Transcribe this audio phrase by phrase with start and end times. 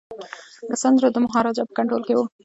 [0.69, 2.21] د سند رود د مهاراجا په کنټرول کي و.